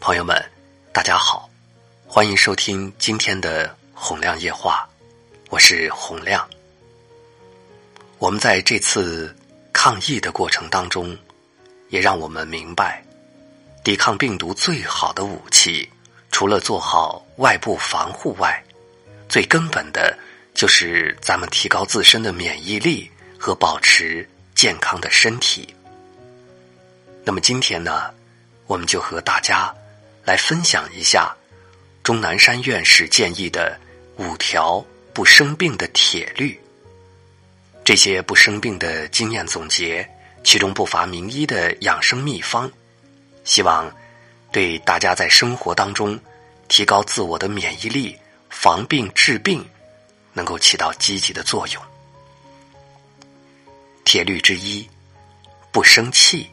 [0.00, 0.40] 朋友们，
[0.92, 1.50] 大家好，
[2.06, 4.88] 欢迎收听今天的洪亮夜话，
[5.50, 6.48] 我是洪亮。
[8.18, 9.34] 我们在这次
[9.72, 11.16] 抗疫的过程当中，
[11.88, 13.04] 也让我们明白，
[13.82, 15.90] 抵抗病毒最好的武器，
[16.30, 18.62] 除了做好外部防护外，
[19.28, 20.16] 最根本的
[20.54, 25.74] 就是咱们提高自身的免疫力和保持健康的身体。
[27.24, 28.14] 那么今天呢，
[28.66, 29.74] 我们就和大家。
[30.28, 31.34] 来分享一下
[32.02, 33.80] 钟南山院士建议的
[34.18, 36.60] 五条不生病的铁律。
[37.82, 40.06] 这些不生病的经验总结，
[40.44, 42.70] 其中不乏名医的养生秘方，
[43.42, 43.90] 希望
[44.52, 46.20] 对大家在生活当中
[46.68, 48.14] 提高自我的免疫力、
[48.50, 49.66] 防病治病，
[50.34, 51.82] 能够起到积极的作用。
[54.04, 54.86] 铁律之一：
[55.72, 56.50] 不生气，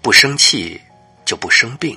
[0.00, 0.80] 不生气
[1.26, 1.94] 就不生病。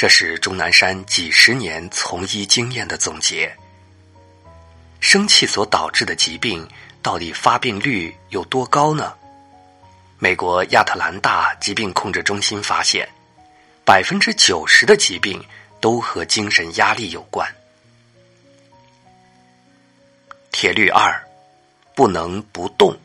[0.00, 3.54] 这是钟南山几十年从医经验的总结。
[4.98, 6.66] 生气所导致的疾病
[7.02, 9.12] 到底发病率有多高呢？
[10.18, 13.06] 美国亚特兰大疾病控制中心发现，
[13.84, 15.38] 百分之九十的疾病
[15.82, 17.46] 都和精神压力有关。
[20.50, 21.22] 铁律二，
[21.94, 22.98] 不能不动。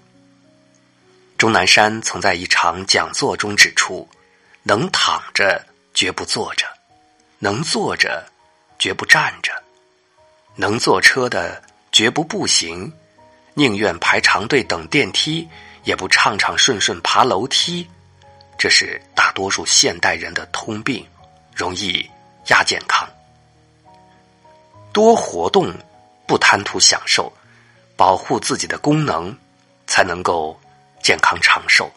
[1.37, 4.07] 钟南山曾在一场讲座中指出，
[4.63, 5.61] 能躺着
[5.93, 6.65] 绝不坐着。
[7.39, 8.25] 能坐着，
[8.79, 9.51] 绝不站着；
[10.55, 12.91] 能坐车的，绝不步行；
[13.53, 15.47] 宁愿排长队等电梯，
[15.83, 17.87] 也不畅畅顺顺爬楼梯。
[18.57, 21.05] 这是大多数现代人的通病，
[21.53, 22.09] 容易
[22.47, 23.07] 亚健康。
[24.93, 25.73] 多活动，
[26.25, 27.31] 不贪图享受，
[27.97, 29.37] 保护自己的功能，
[29.87, 30.57] 才能够
[31.03, 31.91] 健康长寿。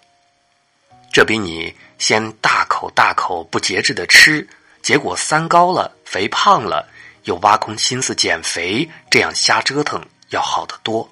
[1.13, 4.47] 这比你先大口大口不节制的吃。
[4.89, 6.89] 结果三高了，肥胖了，
[7.25, 11.07] 又挖空心思减肥，这样瞎折腾要好得多。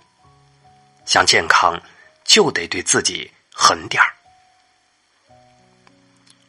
[1.05, 1.79] 想健康，
[2.25, 4.09] 就得对自己狠点儿。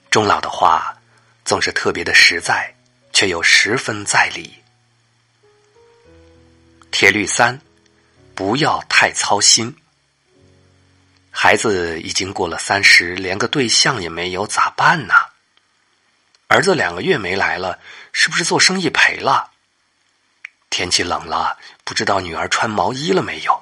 [0.09, 0.97] 钟老的话
[1.43, 2.73] 总是特别的实在，
[3.11, 4.63] 却又十分在理。
[6.91, 7.59] 铁律三，
[8.33, 9.75] 不要太操心。
[11.29, 15.13] 孩子已经过了三十，连个对象也没有，咋办呢？
[16.47, 17.77] 儿子两个月没来了，
[18.13, 19.51] 是不是做生意赔了？
[20.69, 23.61] 天气冷了，不知道女儿穿毛衣了没有？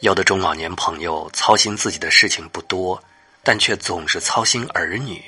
[0.00, 3.02] 有的中老年朋友操心自己的事情不多，
[3.42, 5.24] 但却总是操心儿女，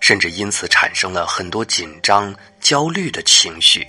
[0.00, 3.86] 甚至因此产生了很多紧张、焦虑的情绪，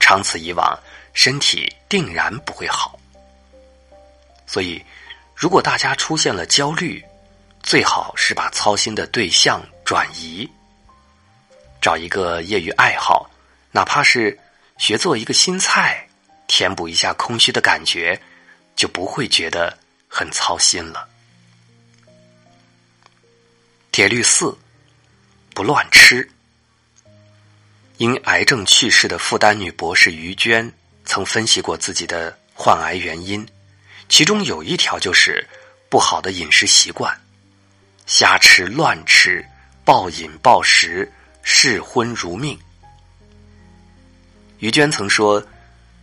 [0.00, 0.78] 长此以往，
[1.12, 2.98] 身体定然不会好。
[4.46, 4.82] 所以，
[5.34, 7.04] 如果大家出现了焦虑，
[7.62, 9.62] 最好是把操心的对象。
[9.84, 10.48] 转移，
[11.80, 13.30] 找一个业余爱好，
[13.70, 14.38] 哪怕是
[14.78, 16.08] 学做一个新菜，
[16.46, 18.18] 填补一下空虚的感觉，
[18.74, 19.76] 就不会觉得
[20.08, 21.06] 很操心了。
[23.92, 24.56] 铁律四，
[25.54, 26.28] 不乱吃。
[27.98, 30.72] 因癌症去世的复旦女博士于娟
[31.04, 33.46] 曾分析过自己的患癌原因，
[34.08, 35.46] 其中有一条就是
[35.88, 37.16] 不好的饮食习惯，
[38.06, 39.46] 瞎吃乱吃。
[39.84, 41.12] 暴饮暴食，
[41.42, 42.58] 嗜荤如命。
[44.60, 45.46] 于娟曾说：“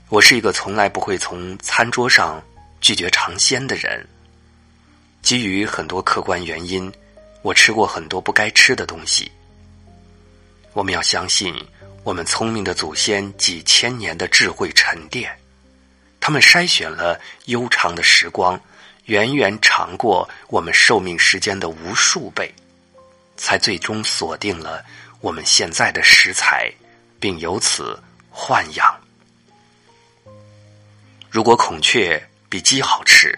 [0.09, 2.40] 我是一个从来不会从餐桌上
[2.80, 4.08] 拒绝尝鲜的人。
[5.24, 6.94] 基于很多客观原因，
[7.42, 9.31] 我吃过很多不该吃的东西。
[10.74, 11.52] 我们要相信，
[12.03, 15.36] 我们聪明的祖先几千年的智慧沉淀，
[16.19, 18.62] 他们筛选了悠长的时光，
[19.06, 22.53] 远远长过我们寿命时间的无数倍。”
[23.41, 24.85] 才最终锁定了
[25.19, 26.72] 我们现在的食材，
[27.19, 28.00] 并由此
[28.31, 28.96] 豢养。
[31.28, 33.35] 如果孔雀比鸡好吃，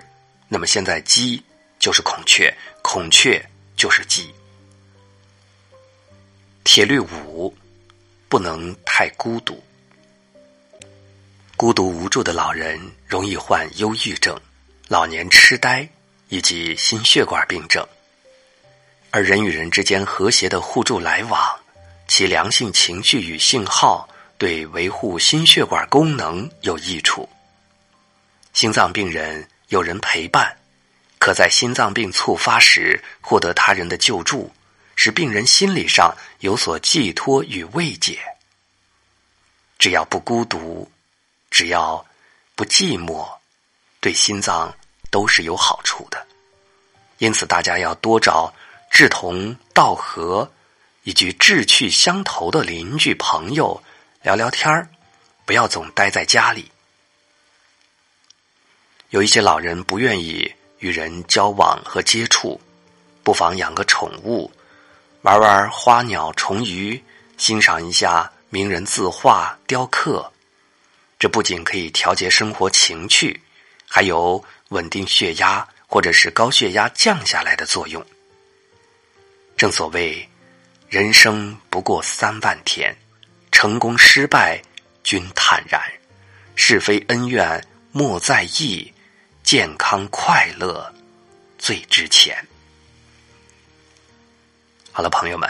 [0.50, 1.42] 那么现在鸡
[1.80, 3.42] 就是孔雀，孔雀
[3.78, 4.30] 就是鸡。
[6.66, 7.56] 铁律五，
[8.28, 9.64] 不能太孤独。
[11.56, 12.78] 孤独无助的老人
[13.08, 14.38] 容易患忧郁症、
[14.90, 15.88] 老年痴呆
[16.28, 17.88] 以及心血管病症。
[19.16, 21.60] 而人与人之间和谐的互助来往，
[22.08, 27.30] 其良性情绪与信号对维护心血管功能有益处。
[28.54, 30.58] 心脏病人有人陪伴，
[31.20, 34.52] 可在心脏病猝发时获得他人的救助，
[34.96, 38.18] 使病人心理上有所寄托与慰藉。
[39.78, 40.92] 只要不孤独，
[41.52, 42.04] 只要
[42.56, 43.30] 不寂寞，
[44.00, 44.76] 对心脏
[45.12, 46.26] 都是有好处的。
[47.20, 48.52] 因此，大家要多找。
[48.94, 50.52] 志同道合、
[51.02, 53.82] 以及志趣相投的邻居朋友
[54.22, 54.88] 聊聊天儿，
[55.46, 56.72] 不要总待在家里。
[59.10, 62.62] 有一些老人不愿意与人交往和接触，
[63.24, 64.52] 不妨养个宠物，
[65.24, 67.04] 玩玩花鸟虫鱼，
[67.36, 70.32] 欣赏一下名人字画雕刻。
[71.18, 73.42] 这不仅可以调节生活情趣，
[73.88, 78.06] 还有稳定血压或者是高血压降下来的作用。
[79.64, 80.28] 正所谓，
[80.90, 82.94] 人生不过三万天，
[83.50, 84.62] 成功失败
[85.06, 85.82] 均坦然，
[86.54, 88.94] 是非恩怨莫在意，
[89.42, 90.94] 健康快乐
[91.58, 92.46] 最值钱。
[94.92, 95.50] 好了，朋友们，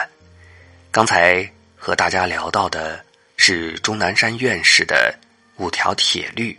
[0.92, 3.04] 刚才和大家聊到的
[3.36, 5.12] 是钟南山院士的。
[5.56, 6.56] 五条铁律，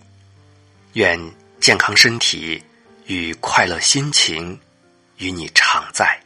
[0.92, 1.18] 愿
[1.62, 2.62] 健康身体
[3.06, 4.60] 与快乐心情
[5.20, 6.20] 与你常在。